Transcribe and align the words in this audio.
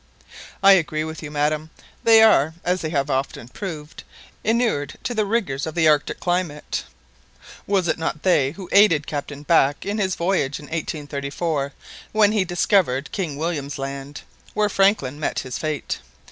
"I 0.63 0.71
agree 0.71 1.03
with 1.03 1.21
you, 1.21 1.29
madam; 1.29 1.69
they 2.03 2.23
are, 2.23 2.55
as 2.63 2.81
they 2.81 2.89
have 2.89 3.11
often 3.11 3.47
proved, 3.49 4.03
inured 4.43 4.97
to 5.03 5.13
the 5.13 5.27
rigours 5.27 5.67
of 5.67 5.75
the 5.75 5.87
Arctic 5.87 6.19
climate. 6.19 6.85
Was 7.67 7.87
it 7.87 7.99
not 7.99 8.23
they 8.23 8.49
who 8.53 8.67
aided 8.71 9.05
Captain 9.05 9.43
Back 9.43 9.85
in 9.85 9.99
his 9.99 10.15
voyage 10.15 10.57
in 10.57 10.65
1834, 10.65 11.73
when 12.13 12.31
he 12.31 12.43
discovered 12.43 13.11
King 13.11 13.37
William's 13.37 13.77
Land, 13.77 14.23
where 14.55 14.69
Franklin 14.69 15.19
met 15.19 15.37
his 15.41 15.59
fate? 15.59 15.99